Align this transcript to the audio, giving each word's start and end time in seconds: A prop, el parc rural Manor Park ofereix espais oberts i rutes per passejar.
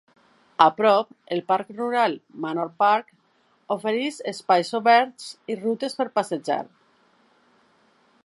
A 0.63 0.67
prop, 0.77 1.09
el 1.35 1.41
parc 1.51 1.67
rural 1.81 2.15
Manor 2.45 2.71
Park 2.83 3.11
ofereix 3.77 4.17
espais 4.33 4.73
oberts 4.79 5.29
i 5.57 5.61
rutes 5.61 5.99
per 6.01 6.11
passejar. 6.19 6.61